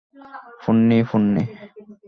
Ponni, 0.61 0.97
Ponni? 1.09 1.43